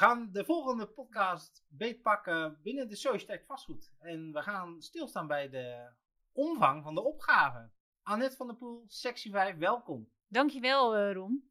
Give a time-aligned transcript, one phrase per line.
[0.00, 3.92] gaan de volgende podcast beetpakken binnen de Sociëteit Vastgoed.
[3.98, 5.92] En we gaan stilstaan bij de
[6.32, 7.70] omvang van de opgave.
[8.02, 10.10] Annette van der Poel, sectie 5, welkom.
[10.28, 11.50] Dankjewel, uh, Ron.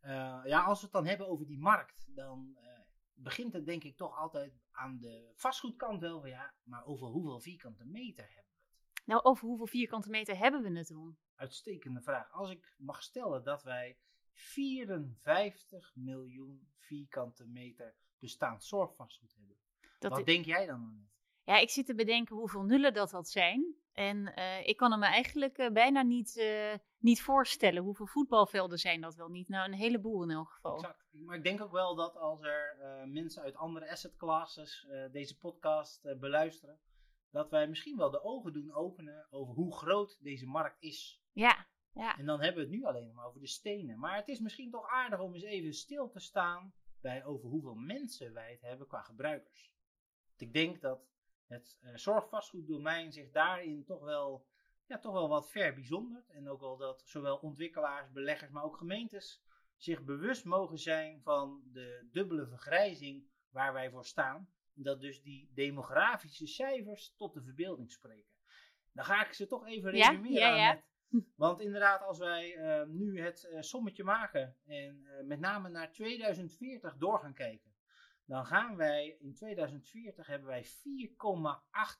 [0.00, 2.68] Uh, ja, als we het dan hebben over die markt, dan uh,
[3.14, 6.26] begint het denk ik toch altijd aan de vastgoedkant wel.
[6.26, 9.04] Ja, maar over hoeveel vierkante meter hebben we het?
[9.04, 11.18] Nou, over hoeveel vierkante meter hebben we het, Ron?
[11.34, 12.32] Uitstekende vraag.
[12.32, 13.98] Als ik mag stellen dat wij
[14.32, 19.56] 54 miljoen vierkante meter bestaand zorgvastgoed hebben.
[19.98, 21.10] Dat Wat denk jij dan aan?
[21.44, 23.74] Ja, ik zit te bedenken hoeveel nullen dat dat zijn.
[23.92, 27.82] En uh, ik kan me eigenlijk uh, bijna niet, uh, niet voorstellen.
[27.82, 29.48] Hoeveel voetbalvelden zijn dat wel niet?
[29.48, 30.74] Nou, een heleboel in elk geval.
[30.74, 31.08] Exact.
[31.12, 36.18] Maar ik denk ook wel dat als er mensen uit andere asset classes deze podcast
[36.20, 36.80] beluisteren,
[37.30, 41.22] dat wij misschien wel de ogen doen openen over hoe groot deze markt is.
[41.32, 42.18] Ja, ja.
[42.18, 43.98] En dan hebben we het nu alleen maar over de stenen.
[43.98, 47.74] Maar het is misschien toch aardig om eens even stil te staan bij over hoeveel
[47.74, 49.72] mensen wij het hebben qua gebruikers.
[50.28, 51.06] Want ik denk dat
[51.46, 54.46] het uh, zorgvastgoeddomein zich daarin toch wel,
[54.86, 56.30] ja, toch wel wat verbijzondert.
[56.30, 59.42] En ook wel dat zowel ontwikkelaars, beleggers, maar ook gemeentes
[59.76, 64.50] zich bewust mogen zijn van de dubbele vergrijzing waar wij voor staan.
[64.74, 68.32] Dat dus die demografische cijfers tot de verbeelding spreken.
[68.92, 70.72] Dan ga ik ze toch even resumeren ja, ja, ja.
[70.72, 70.84] Met,
[71.36, 75.92] want inderdaad, als wij uh, nu het uh, sommetje maken en uh, met name naar
[75.92, 77.72] 2040 door gaan kijken,
[78.24, 80.70] dan gaan wij in 2040 hebben wij 4,8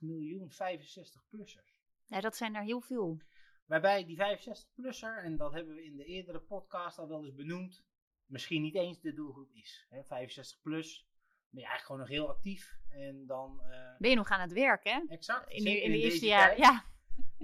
[0.01, 1.81] miljoen 65-plussers.
[2.07, 3.21] Ja, dat zijn er heel veel.
[3.67, 7.85] Waarbij die 65-plusser, en dat hebben we in de eerdere podcast al wel eens benoemd,
[8.27, 9.87] misschien niet eens de doelgroep is.
[9.89, 11.07] Hè, 65 plus,
[11.49, 12.77] ben je eigenlijk gewoon nog heel actief.
[12.89, 13.63] En dan,
[13.99, 15.01] ben je nog aan het werk, hè?
[15.09, 15.51] Exact.
[15.51, 16.92] In, de, in, de eerste jaar, ja.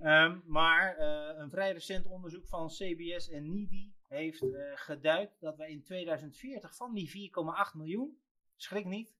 [0.03, 5.57] Um, maar uh, een vrij recent onderzoek van CBS en NIDI heeft uh, geduid dat
[5.57, 7.31] we in 2040 van die
[7.73, 8.19] 4,8 miljoen,
[8.57, 9.15] schrik niet,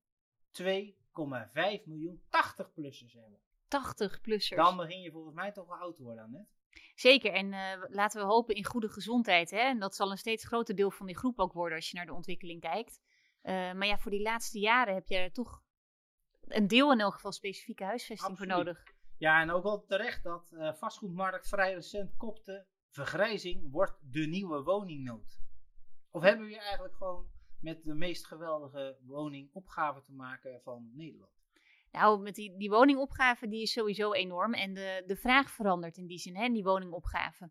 [0.63, 3.39] 2,5 miljoen 80-plussers hebben.
[3.65, 4.57] 80-plussers.
[4.57, 6.57] Dan begin je volgens mij toch wel oud te worden, net.
[6.95, 9.51] Zeker, en uh, laten we hopen in goede gezondheid.
[9.51, 9.59] Hè?
[9.59, 12.07] En dat zal een steeds groter deel van die groep ook worden als je naar
[12.07, 13.01] de ontwikkeling kijkt.
[13.43, 15.63] maar ja, voor die laatste jaren heb je er toch
[16.41, 18.53] een deel in elk geval specifieke huisvesting Absoluut.
[18.53, 18.97] voor nodig.
[19.19, 22.67] Ja, en ook wel terecht dat uh, vastgoedmarkt vrij recent kopte.
[22.91, 25.41] Vergrijzing wordt de nieuwe woningnood.
[26.11, 27.27] Of hebben we hier eigenlijk gewoon
[27.61, 31.33] met de meest geweldige woningopgave te maken van Nederland?
[31.91, 34.55] Nou, met die, die woningopgave die is sowieso enorm.
[34.55, 37.51] En de, de vraag verandert in die zin, hè, die woningopgave.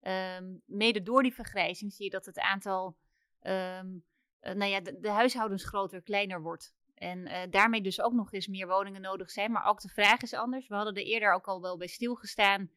[0.00, 2.96] Um, mede door die vergrijzing zie je dat het aantal,
[3.42, 4.04] um,
[4.40, 6.76] uh, nou ja, de, de huishoudens groter, kleiner wordt.
[6.98, 9.52] En uh, daarmee dus ook nog eens meer woningen nodig zijn.
[9.52, 10.68] Maar ook de vraag is anders.
[10.68, 12.70] We hadden er eerder ook al wel bij stilgestaan.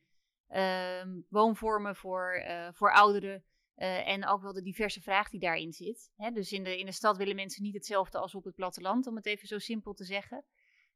[0.49, 3.43] Uh, woonvormen voor, uh, voor ouderen.
[3.77, 6.11] Uh, en ook wel de diverse vraag die daarin zit.
[6.15, 9.07] Hè, dus in de, in de stad willen mensen niet hetzelfde als op het platteland,
[9.07, 10.45] om het even zo simpel te zeggen.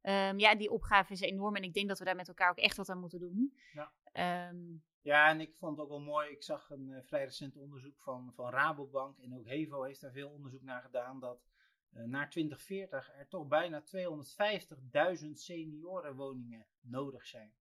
[0.02, 2.58] Um, ja, die opgave is enorm en ik denk dat we daar met elkaar ook
[2.58, 3.58] echt wat aan moeten doen.
[3.74, 3.92] Ja,
[4.50, 6.30] um, ja en ik vond het ook wel mooi.
[6.30, 10.30] Ik zag een vrij recent onderzoek van, van Rabobank en ook Hevo heeft daar veel
[10.30, 11.20] onderzoek naar gedaan.
[11.20, 11.40] Dat
[12.04, 13.84] naar 2040 er toch bijna
[15.24, 17.54] 250.000 seniorenwoningen nodig zijn.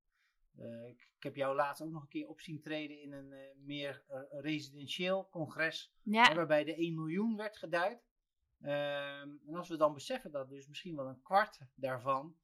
[0.59, 3.31] Uh, ik, ik, heb jou laatst ook nog een keer op zien treden in een
[3.31, 6.35] uh, meer residentieel congres, ja.
[6.35, 8.11] waarbij de 1 miljoen werd geduid.
[8.61, 12.35] Ehm, en als we dan beseffen dat dus misschien wel een kwart daarvan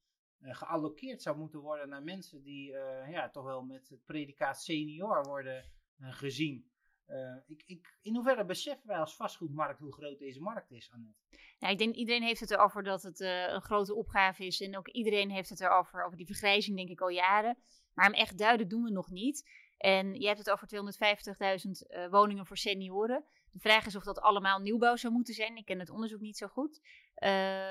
[0.42, 2.70] geallockeerd zou moeten worden naar mensen die
[3.10, 6.69] ja, toch wel met het predicaat senior worden gezien.
[7.10, 11.18] Uh, ik, ik, in hoeverre beseffen wij als vastgoedmarkt hoe groot deze markt is, Annette?
[11.58, 14.60] Nou, ik denk iedereen heeft het erover dat het uh, een grote opgave is.
[14.60, 17.58] En ook iedereen heeft het erover, over die vergrijzing, denk ik al jaren.
[17.94, 19.50] Maar hem echt duiden doen we nog niet.
[19.76, 23.24] En je hebt het over 250.000 uh, woningen voor senioren.
[23.52, 25.56] De vraag is of dat allemaal nieuwbouw zou moeten zijn.
[25.56, 26.80] Ik ken het onderzoek niet zo goed.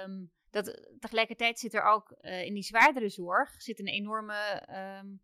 [0.04, 5.22] Um, dat, tegelijkertijd zit er ook in die zwaardere zorg zit een enorme um,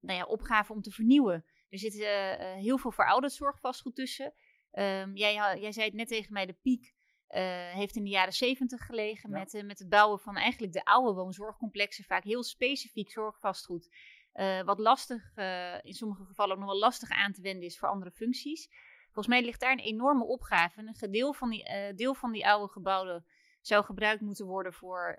[0.00, 1.44] nou ja, opgave om te vernieuwen.
[1.68, 4.34] Er zit uh, heel veel verouderd zorgvastgoed tussen.
[4.72, 6.94] Um, jij, jij zei het net tegen mij, de piek
[7.28, 9.38] uh, heeft in de jaren zeventig gelegen ja.
[9.38, 13.88] met, uh, met het bouwen van eigenlijk de oude woonzorgcomplexen, vaak heel specifiek zorgvastgoed.
[14.34, 15.36] Uh, wat lastig,
[15.82, 18.68] in sommige gevallen ook nog wel lastig aan te wenden is voor andere functies.
[19.04, 20.78] Volgens mij ligt daar een enorme opgave.
[20.78, 23.26] En een gedeel van die, deel van die oude gebouwen
[23.60, 25.18] zou gebruikt moeten worden voor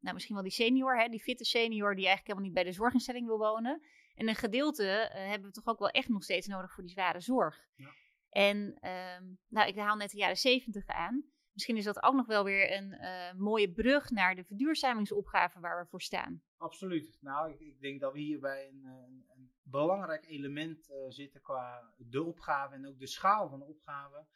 [0.00, 2.72] nou, misschien wel die senior, hè, die fitte senior die eigenlijk helemaal niet bij de
[2.72, 3.82] zorginstelling wil wonen.
[4.14, 7.20] En een gedeelte hebben we toch ook wel echt nog steeds nodig voor die zware
[7.20, 7.68] zorg.
[7.74, 7.90] Ja.
[8.28, 8.56] En
[9.18, 11.24] um, nou, ik haal net de jaren zeventig aan.
[11.52, 15.82] Misschien is dat ook nog wel weer een uh, mooie brug naar de verduurzamingsopgave waar
[15.82, 16.42] we voor staan.
[16.56, 17.18] Absoluut.
[17.20, 21.40] Nou, ik, ik denk dat we hier bij een, een, een belangrijk element uh, zitten
[21.40, 24.26] qua de opgave en ook de schaal van de opgave.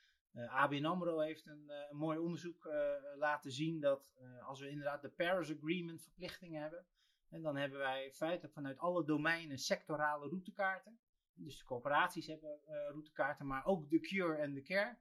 [0.49, 2.69] ABN AMRO heeft een, een mooi onderzoek
[3.17, 4.15] laten zien dat
[4.47, 6.87] als we inderdaad de Paris Agreement verplichtingen hebben,
[7.31, 10.99] en dan hebben wij feitelijk vanuit alle domeinen sectorale routekaarten.
[11.35, 14.97] Dus de corporaties hebben routekaarten, maar ook de cure en de care.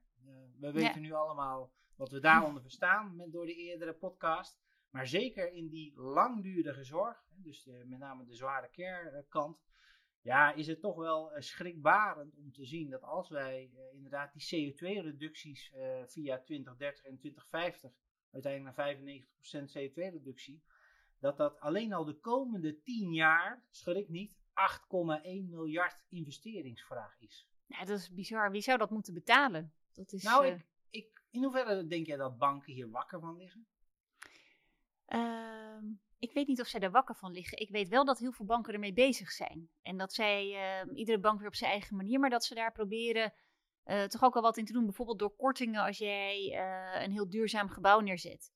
[0.58, 4.60] we weten nu allemaal wat we daaronder verstaan met, door de eerdere podcast.
[4.90, 9.68] Maar zeker in die langdurige zorg, dus met name de zware care kant,
[10.22, 14.74] ja, is het toch wel schrikbarend om te zien dat als wij uh, inderdaad die
[14.74, 17.92] CO2-reducties uh, eh, via 2030 en 2050,
[18.30, 18.96] uiteindelijk naar
[19.66, 20.62] 95% CO2-reductie,
[21.18, 24.38] dat dat alleen al de komende 10 jaar, schrik niet, 8,1
[25.48, 27.48] miljard investeringsvraag is.
[27.66, 28.50] Ja, dat is bizar.
[28.50, 29.72] Wie zou dat moeten betalen?
[29.92, 33.66] Dat is, nou, ik, ik, in hoeverre denk jij dat banken hier wakker van liggen?
[35.06, 35.84] Ehm,
[36.18, 37.58] ik weet niet of zij daar wakker van liggen.
[37.58, 39.68] Ik weet wel dat heel veel banken ermee bezig zijn.
[39.82, 40.46] En dat zij,
[40.86, 43.32] uh, iedere bank weer op zijn eigen manier, maar dat ze daar proberen
[43.84, 44.84] uh, toch ook al wat in te doen.
[44.84, 48.52] Bijvoorbeeld door kortingen als jij uh, een heel duurzaam gebouw neerzet.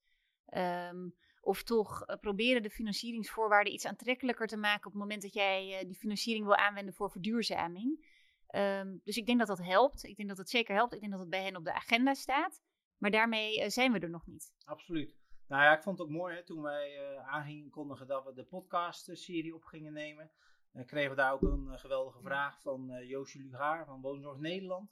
[0.55, 5.35] Um, of toch eh, proberen de financieringsvoorwaarden iets aantrekkelijker te maken op het moment dat
[5.35, 8.11] jij die financiering wil aanwenden voor verduurzaming.
[8.55, 10.05] Um, dus ik denk dat dat helpt.
[10.05, 10.95] Ik denk dat het zeker helpt.
[10.95, 12.63] Ik denk dat het bij hen op de agenda staat.
[12.99, 14.53] Maar daarmee zijn we er nog niet.
[14.65, 15.17] Absoluut.
[15.47, 18.33] Nou ja, ik vond het ook mooi hè, toen wij uh, aangingen kondigen dat we
[18.33, 20.31] de podcast-serie op gingen nemen.
[20.73, 24.39] Uh, kregen we daar ook een uh, geweldige vraag van uh, Joosje Lugaar van Woonzorg
[24.39, 24.91] Nederland.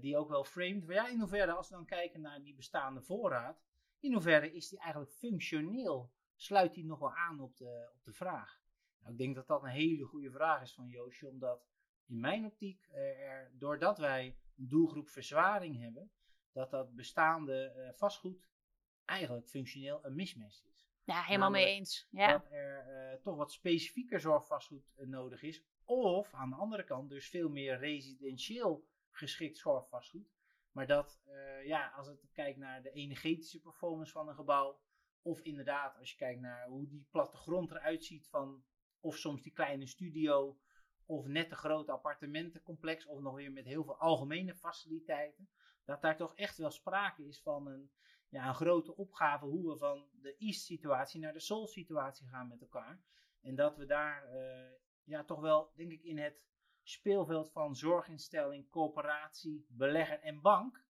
[0.00, 0.86] die ook wel framed.
[0.86, 3.62] Maar ja, in hoeverre, als we dan kijken naar die bestaande voorraad,
[4.00, 6.12] in hoeverre is die eigenlijk functioneel?
[6.36, 8.60] Sluit die nog wel aan op de, op de vraag?
[9.00, 11.68] Nou, ik denk dat dat een hele goede vraag is van Joosje, omdat
[12.06, 16.10] in mijn optiek, er, doordat wij een doelgroep verzwaring hebben,
[16.52, 18.48] dat dat bestaande vastgoed
[19.04, 20.88] eigenlijk functioneel een mismatch is.
[21.04, 22.08] Ja, helemaal mee eens.
[22.10, 22.32] Ja.
[22.32, 25.64] Dat er uh, toch wat specifieker zorgvastgoed uh, nodig is.
[25.84, 30.28] Of aan de andere kant dus veel meer residentieel geschikt zorgvastgoed.
[30.72, 34.80] Maar dat, uh, ja, als het kijkt naar de energetische performance van een gebouw.
[35.22, 38.64] Of inderdaad, als je kijkt naar hoe die plattegrond eruit ziet van...
[39.02, 40.60] Of soms die kleine studio.
[41.06, 43.06] Of net een grote appartementencomplex.
[43.06, 45.48] Of nog weer met heel veel algemene faciliteiten.
[45.84, 47.90] Dat daar toch echt wel sprake is van een
[48.30, 53.00] ja, een grote opgave hoe we van de East-situatie naar de Soul-situatie gaan met elkaar.
[53.40, 54.70] En dat we daar uh,
[55.04, 56.42] ja, toch wel, denk ik, in het
[56.90, 60.84] speelveld van zorginstelling, coöperatie, belegger en bank.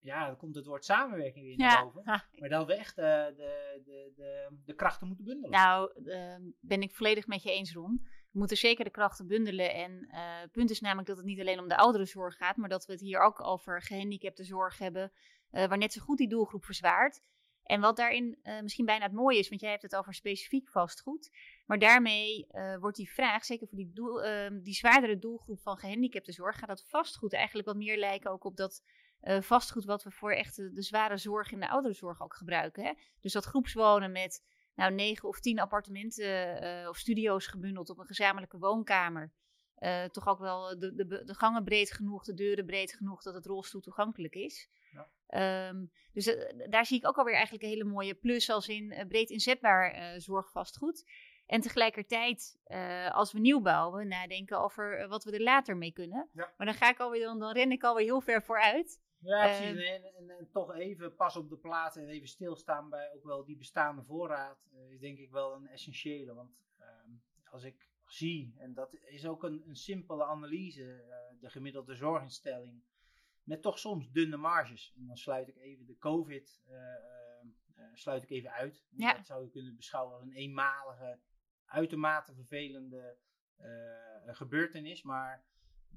[0.00, 2.02] Ja, dan komt het woord samenwerking weer naar boven.
[2.38, 5.50] Maar dat we echt uh, de, de, de, de, krachten moeten bundelen.
[5.50, 8.00] Nou, uh, ben ik volledig met je eens, Ron.
[8.32, 9.74] We moeten zeker de krachten bundelen.
[9.74, 12.86] En het punt is namelijk dat het niet alleen om de ouderenzorg gaat, maar dat
[12.86, 15.12] we het hier ook over gehandicapte zorg hebben,
[15.52, 17.20] uh, waar net zo goed die doelgroep verzwaart.
[17.62, 21.30] En wat daarin misschien bijna het mooie is, want jij hebt het over specifiek vastgoed.
[21.66, 25.78] Maar daarmee uh, wordt die vraag, zeker voor die, doel, ehm, die zwaardere doelgroep van
[25.78, 28.82] gehandicapte zorg, gaat dat vastgoed eigenlijk wat meer lijken ook op dat
[29.40, 32.84] vastgoed wat we voor echt de, de, zware zorg in de ouderenzorg ook gebruiken.
[32.84, 32.92] Hè?
[33.20, 34.42] Dus dat groepswonen met
[34.74, 39.32] nou, negen of tien appartementen of studio's gebundeld op een gezamenlijke woonkamer.
[40.10, 43.46] Toch ook wel de, de, de gangen breed genoeg, de deuren breed genoeg dat het
[43.46, 44.68] rolstoel toegankelijk is.
[44.92, 45.68] Ja.
[45.68, 46.36] Um, dus
[46.68, 51.04] daar zie ik ook alweer eigenlijk een hele mooie plus als in breed inzetbaar zorgvastgoed.
[51.46, 52.58] En tegelijkertijd,
[53.12, 56.28] als we nieuw bouwen, nadenken over wat we er later mee kunnen.
[56.32, 56.52] Ja.
[56.56, 59.00] Maar dan ga ik alweer, dan, dan ren ik alweer heel ver vooruit.
[59.18, 59.64] Ja, precies.
[59.64, 63.24] Ehm, en, en, en, toch even pas op de plaats en even stilstaan bij ook
[63.24, 64.58] wel die bestaande voorraad.
[64.88, 66.34] is denk ik wel een essentiële.
[66.34, 67.10] Want ehm,
[67.50, 72.82] als ik zie, en dat is ook een, een simpele analyse, uh, de gemiddelde zorginstelling,
[73.42, 74.92] met toch soms dunne marges.
[74.96, 76.76] En dan sluit ik even de COVID uh,
[77.76, 78.86] uh, sluit ik even uit.
[78.90, 79.14] Ja.
[79.14, 81.18] Dat zou je kunnen beschouwen als een eenmalige,
[81.66, 83.16] uitermate vervelende
[84.26, 85.44] gebeurtenis, maar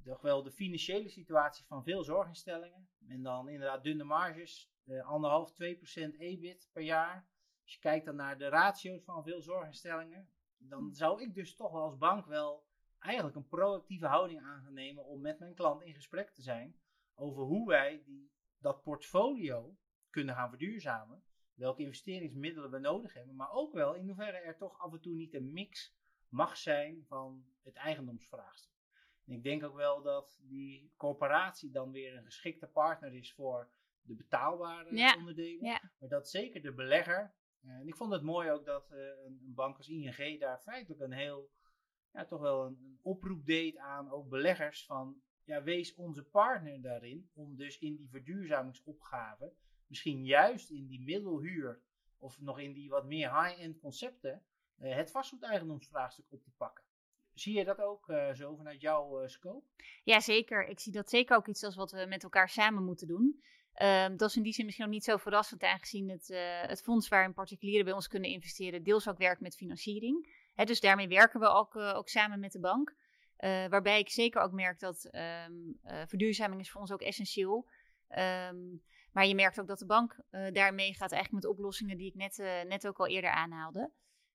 [0.03, 2.89] toch wel de financiële situatie van veel zorginstellingen.
[3.07, 4.71] En dan inderdaad dunne marges,
[5.03, 5.55] anderhalf, 2%
[6.17, 7.27] EBIT per jaar.
[7.63, 11.71] Als je kijkt dan naar de ratio's van veel zorginstellingen, dan zou ik dus toch
[11.71, 12.67] wel als bank wel
[12.99, 16.79] eigenlijk een proactieve houding aan gaan nemen om met mijn klant in gesprek te zijn
[17.15, 19.77] over hoe wij die, dat portfolio
[20.09, 21.23] kunnen gaan verduurzamen.
[21.59, 25.13] Welke investeringsmiddelen we nodig hebben, maar ook wel in hoeverre er toch af en toe
[25.13, 25.95] niet een mix
[26.27, 28.73] mag zijn van het eigendomsvraagstuk.
[29.25, 33.69] En ik denk ook wel dat die corporatie dan weer een geschikte partner is voor
[34.01, 35.65] de betaalbare onderdelen.
[35.65, 35.91] Ja.
[35.99, 39.77] Maar dat zeker de belegger en ik vond het mooi ook dat een, een, bank
[39.77, 41.51] als ING daar feitelijk een heel,
[42.11, 46.81] ja, toch wel een, een, oproep deed aan ook beleggers van, ja, wees onze partner
[46.81, 49.53] daarin om dus in die verduurzamingsopgave,
[49.87, 51.81] misschien juist in die middelhuur
[52.17, 54.43] of nog in die wat meer high-end concepten,
[54.79, 56.83] uh, het vastgoedeigendomsvraagstuk op te pakken.
[57.33, 59.65] Zie je dat ook uh, zo vanuit jouw scope?
[60.03, 60.67] Ja, zeker.
[60.67, 63.43] Ik zie dat zeker ook iets als wat we met elkaar samen moeten doen.
[63.73, 66.81] Ehm, dat is in die zin misschien nog niet zo verrassend, aangezien het, uh, het
[66.81, 70.37] fonds waarin particulieren bij ons kunnen investeren deels ook werkt met financiering.
[70.55, 72.95] Dus daarmee werken we ook, ook samen met de bank.
[73.39, 77.69] Uh, waarbij ik zeker ook merk dat um, verduurzaming is voor ons ook essentieel.
[78.09, 82.15] Um, maar je merkt ook dat de bank daarmee gaat eigenlijk met oplossingen die ik
[82.15, 83.91] net, net ook al eerder aanhaalde.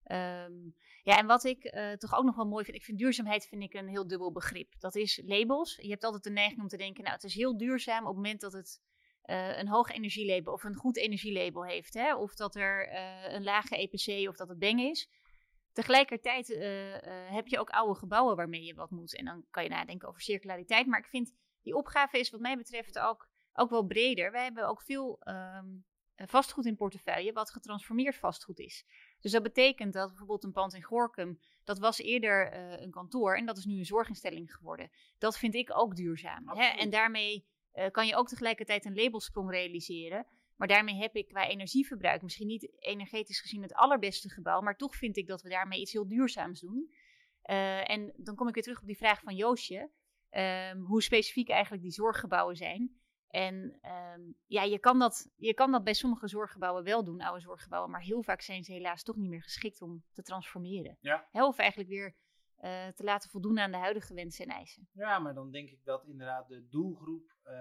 [0.06, 3.46] Um, ja, en wat ik uh, toch ook nog wel mooi vind, ik vind duurzaamheid
[3.46, 4.74] vind ik een heel dubbel begrip.
[4.78, 5.78] Dat is labels.
[5.82, 8.16] Je hebt altijd de neiging om te denken, nou het is heel duurzaam op het
[8.16, 8.80] moment dat het
[9.24, 11.94] uh, een hoog energielabel of een goed energielabel heeft.
[11.94, 12.14] Hè?
[12.14, 15.08] Of dat er uh, een lage EPC of dat het beng is.
[15.74, 16.46] Tegelijkertijd
[17.30, 19.16] heb je ook oude gebouwen waarmee je wat moet.
[19.16, 20.86] En dan kan je nadenken over circulariteit.
[20.86, 24.32] Maar ik vind die opgave is wat mij betreft ook, ook wel breder.
[24.32, 25.84] Wij hebben ook veel um,
[26.16, 28.84] vastgoed in portefeuille wat getransformeerd vastgoed is.
[29.20, 33.36] Dus dat betekent dat bijvoorbeeld een pand in Gorkum, dat was eerder uh, een kantoor
[33.36, 34.90] en dat is nu een zorginstelling geworden.
[35.18, 36.48] Dat vind ik ook duurzaam.
[36.48, 36.64] Hè?
[36.64, 40.26] En daarmee uh, kan je ook tegelijkertijd een labelsprong realiseren.
[40.56, 44.96] Maar daarmee heb ik qua energieverbruik misschien niet energetisch gezien het allerbeste gebouw, maar toch
[44.96, 46.94] vind ik dat we daarmee iets heel duurzaams doen.
[47.50, 49.90] Uh, en dan kom ik weer terug op die vraag van Joosje.
[50.30, 53.00] Um, hoe specifiek eigenlijk die zorggebouwen zijn.
[53.28, 53.78] En
[54.14, 57.90] um, ja, je kan, dat, je kan dat bij sommige zorggebouwen wel doen, oude zorggebouwen,
[57.90, 60.96] maar heel vaak zijn ze helaas toch niet meer geschikt om te transformeren.
[61.00, 61.28] Ja.
[61.32, 62.14] Of eigenlijk weer
[62.64, 64.88] uh, te laten voldoen aan de huidige wensen en eisen.
[64.92, 67.52] Ja, maar dan denk ik dat inderdaad de doelgroep, uh,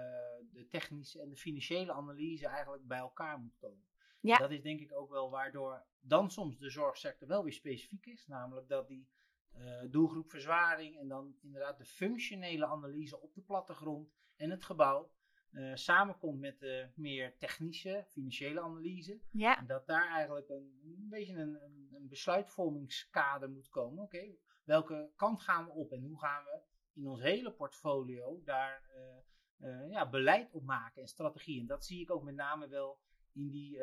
[0.52, 3.84] de technische en de financiële analyse eigenlijk bij elkaar moet komen.
[4.20, 4.36] Ja.
[4.36, 8.26] Dat is denk ik ook wel waardoor dan soms de zorgsector wel weer specifiek is,
[8.26, 9.08] namelijk dat die
[9.56, 15.10] uh, doelgroep verzwaring en dan inderdaad de functionele analyse op de plattegrond en het gebouw
[15.54, 19.20] uh, samenkomt met de meer technische, financiële analyse.
[19.30, 19.58] Ja.
[19.58, 24.04] En dat daar eigenlijk een, een beetje een, een, besluitvormingskader moet komen.
[24.04, 26.60] Oké, okay, welke kant gaan we op en hoe gaan we
[26.92, 31.60] in ons hele portfolio daar uh, uh, ja, beleid op maken en strategie.
[31.60, 32.98] En dat zie ik ook met name wel
[33.32, 33.78] in die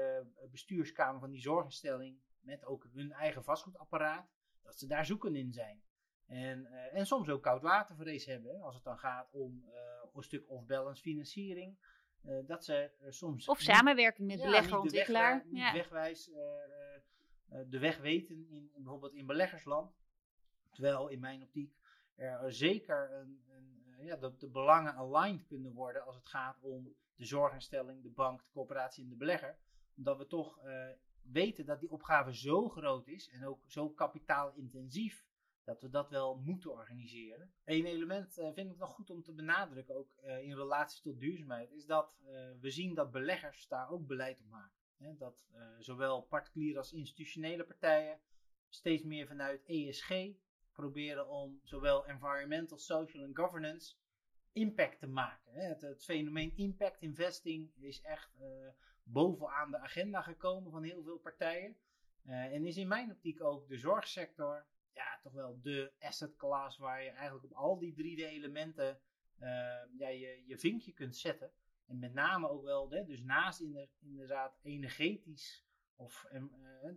[0.52, 4.30] bestuurskamer van die zorginstelling, met ook hun eigen vastgoedapparaat,
[4.64, 5.82] dat ze daar zoeken in zijn.
[6.32, 9.74] En, uh, en soms ook koudwatervrees hebben, hè, als het dan gaat om uh,
[10.14, 11.78] een stuk off-balance financiering.
[12.26, 13.48] Uh, dat ze soms.
[13.48, 15.46] Of samenwerking met ja, beleggerontwikkelaar.
[15.46, 15.74] Niet ja.
[15.74, 16.32] wegwijs
[17.68, 19.96] de weg weten, in, bijvoorbeeld in beleggersland.
[20.72, 21.76] Terwijl in mijn optiek
[22.16, 26.96] er zeker een, een, ja, de, de belangen aligned kunnen worden als het gaat om
[27.16, 29.58] de zorginstelling, de bank, de coöperatie en de belegger.
[29.96, 30.60] Omdat we toch
[31.22, 35.26] weten dat die opgave zo groot is en ook zo kapitaalintensief
[35.64, 37.54] dat we dat wel moeten organiseren.
[37.66, 41.72] Eén element uh, vind ik nog goed om te benadrukken, ook in relatie tot duurzaamheid,
[41.72, 42.20] is dat
[42.60, 44.80] we zien dat beleggers daar ook beleid op maken.
[44.98, 45.18] Hè?
[45.18, 45.48] Dat
[45.80, 48.20] zowel particuliere als institutionele partijen
[48.70, 50.10] steeds meer vanuit ESG
[50.82, 53.96] proberen om zowel environmental, social en governance
[54.52, 55.54] impact te maken.
[55.54, 58.32] Het, het, fenomeen impact investing is echt
[59.04, 61.78] bovenaan de agenda gekomen van heel veel partijen.
[62.26, 67.04] en is in mijn optiek ook de zorgsector ja, toch wel de asset class waar
[67.04, 69.00] je eigenlijk op al die drie elementen
[69.98, 71.52] ja, je, je vinkje kunt zetten.
[71.86, 73.60] En met name ook wel, dus naast
[74.00, 76.26] inderdaad energetisch of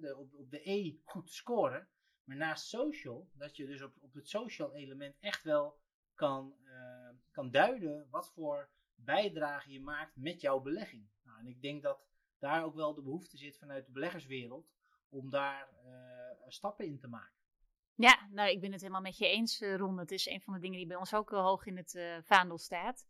[0.01, 1.89] de, op, op de E goed scoren,
[2.25, 5.79] maar naast social, dat je dus op, op het social element echt wel
[6.15, 11.09] kan, uh, kan duiden wat voor bijdrage je maakt met jouw belegging.
[11.23, 11.99] Nou, en ik denk dat
[12.39, 14.73] daar ook wel de behoefte zit vanuit de beleggerswereld
[15.09, 15.69] om daar
[16.49, 17.33] stappen in te maken.
[17.95, 19.99] Ja, nou, ik ben het helemaal met je eens, uh, Ron.
[19.99, 23.07] Het is een van de dingen die bij ons ook hoog in het vaandel staat.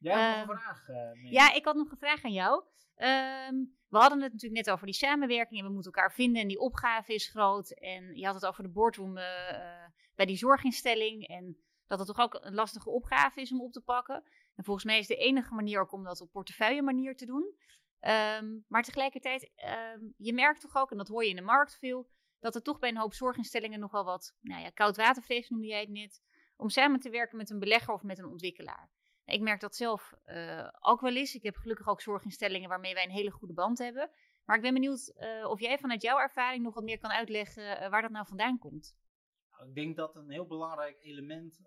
[0.00, 1.30] Jij hebt nog een ehm, vraag.
[1.30, 2.64] ja, ik had nog een vraag aan jou.
[2.96, 6.48] Um, we hadden het natuurlijk net over die samenwerking en we moeten elkaar vinden en
[6.48, 7.70] die opgave is groot.
[7.70, 9.14] En je had het over de boardroom
[10.14, 13.80] bij die zorginstelling en dat het toch ook een lastige opgave is om op te
[13.80, 14.22] pakken.
[14.54, 17.54] En volgens mij is de enige manier ook om dat op portefeuille manier te doen.
[18.40, 19.50] Um, maar tegelijkertijd,
[20.16, 22.78] je merkt toch ook, en dat hoor je in de markt veel, dat er toch
[22.78, 26.22] bij een hoop zorginstellingen nog wel wat, nou ja, koudwatervrees noemde jij het net,
[26.56, 28.90] om samen te werken met een belegger of met een ontwikkelaar.
[29.30, 31.34] Ik merk dat zelf uh, ook wel eens.
[31.34, 34.10] Ik heb gelukkig ook zorginstellingen waarmee wij een hele goede band hebben.
[34.44, 37.82] Maar ik ben benieuwd uh, of jij vanuit jouw ervaring nog wat meer kan uitleggen
[37.82, 38.96] uh, waar dat nou vandaan komt.
[39.50, 41.60] Nou, ik denk dat een heel belangrijk element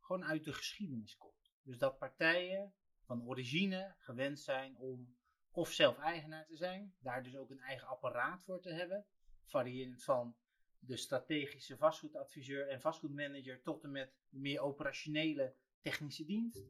[0.00, 1.52] gewoon uit de geschiedenis komt.
[1.62, 2.74] Dus dat partijen
[3.04, 5.16] van origine gewend zijn om
[5.50, 9.06] of zelf eigenaar te zijn, daar dus ook een eigen apparaat voor te hebben,
[9.44, 10.36] variërend van
[10.78, 15.54] de strategische vastgoedadviseur en vastgoedmanager tot en met meer operationele
[15.90, 16.66] technische dienst.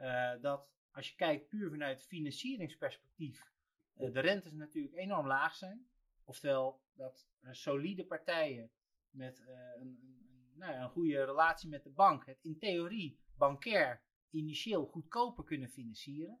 [0.00, 3.52] Uh, dat als je kijkt puur vanuit financieringsperspectief,
[3.96, 5.86] uh, de rentes natuurlijk enorm laag zijn.
[6.24, 8.70] Oftewel dat solide partijen
[9.10, 14.02] met een, een, nou ja, een goede relatie met de bank het in theorie bankair
[14.30, 16.38] initieel goedkoper kunnen financieren.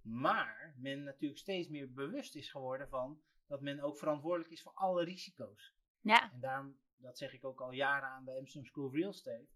[0.00, 4.72] Maar men natuurlijk steeds meer bewust is geworden van dat men ook verantwoordelijk is voor
[4.74, 5.74] alle risico's.
[6.00, 9.10] Ja, En daarom, dat zeg ik ook al jaren aan bij Amsterdam School of Real
[9.10, 9.46] Estate,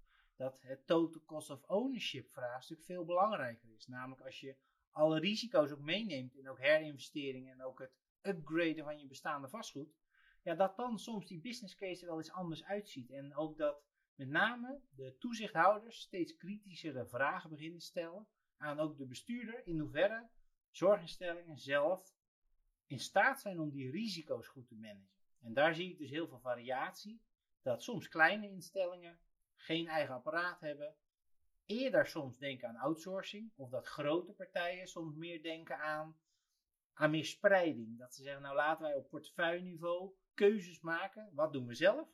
[0.41, 3.87] dat het total cost of ownership vraagstuk veel belangrijker is.
[3.87, 4.57] Namelijk als je
[4.91, 7.93] alle risico's ook meeneemt en ook herinvesteringen en ook het
[8.23, 9.95] upgraden van je bestaande vastgoed,
[10.43, 13.11] ja, dat dan soms die business case er wel eens anders uitziet.
[13.11, 13.83] En ook dat
[14.15, 20.29] met name de toezichthouders steeds kritischere vragen beginnen stellen aan ook de bestuurder in hoeverre
[20.71, 22.15] zorginstellingen zelf
[22.87, 25.11] in staat zijn om die risico's goed te managen.
[25.41, 27.23] En daar zie ik dus heel veel variatie.
[27.63, 29.19] Dat soms kleine instellingen
[29.61, 30.95] geen eigen apparaat hebben.
[31.67, 33.53] Eerder soms denken aan outsourcing.
[33.57, 36.17] Of dat grote partijen soms meer denken aan,
[36.93, 37.99] aan meer spreiding.
[37.99, 41.31] Dat ze zeggen, nou laten wij op portefeuilleniveau keuzes maken.
[41.33, 42.09] Wat doen we zelf?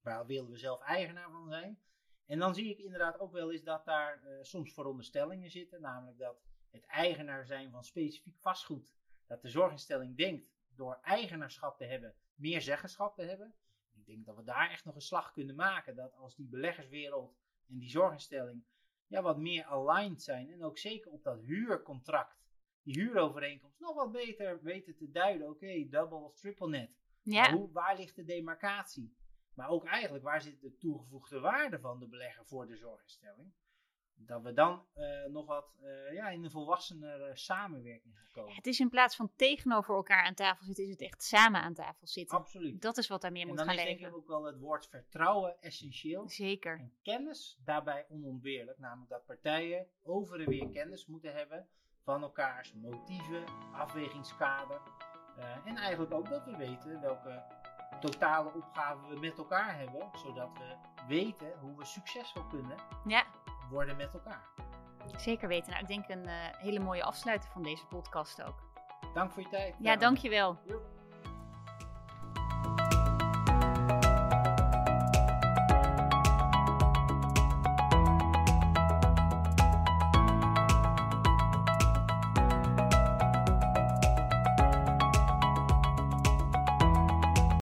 [0.00, 1.80] Waar willen we zelf eigenaar van zijn?
[2.26, 5.80] En dan zie ik inderdaad ook wel eens dat daar eh, soms veronderstellingen zitten.
[5.80, 8.94] Namelijk dat het eigenaar zijn van specifiek vastgoed.
[9.26, 13.54] Dat de zorginstelling denkt door eigenaarschap te hebben, meer zeggenschap te hebben.
[14.02, 15.96] Ik denk dat we daar echt nog een slag kunnen maken.
[15.96, 17.36] Dat als die beleggerswereld
[17.68, 18.64] en die zorginstelling
[19.06, 20.50] ja, wat meer aligned zijn.
[20.50, 22.42] En ook zeker op dat huurcontract,
[22.82, 25.48] die huurovereenkomst, nog wat beter weten te duiden.
[25.48, 26.90] Oké, double of triple net.
[27.22, 27.52] ja.
[27.52, 29.16] Hoe, waar ligt de demarcatie?
[29.54, 33.52] Maar ook eigenlijk, waar zit de toegevoegde waarde van de belegger voor de zorginstelling?
[34.16, 38.54] Dat we dan eh, nog wat eh, ja, in een volwassenere samenwerking gaan komen.
[38.54, 41.74] Het is in plaats van tegenover elkaar aan tafel zitten, is het echt samen aan
[41.74, 42.38] tafel zitten.
[42.38, 42.82] Absoluut.
[42.82, 44.18] Dat is wat daar meer En moet dan gaan is denk ik leven.
[44.18, 46.28] ook wel het woord vertrouwen essentieel.
[46.28, 46.78] Zeker.
[46.78, 48.78] En kennis daarbij onontbeerlijk.
[48.78, 51.68] Namelijk dat partijen over en weer kennis moeten hebben
[52.04, 54.80] van elkaars motieven, afwegingskader.
[55.36, 57.42] Eh, en eigenlijk ook dat we weten welke
[58.00, 60.10] totale opgaven we met elkaar hebben.
[60.14, 60.76] Zodat we
[61.08, 62.76] weten hoe we succesvol kunnen
[63.06, 63.26] Ja,
[63.72, 64.42] worden met elkaar.
[65.16, 65.70] zeker weten.
[65.70, 68.70] Nou, ik denk een eh, hele mooie afsluiter van deze podcast ook.
[69.14, 69.74] Dank voor je tijd.
[69.78, 70.58] Ja, dankjewel.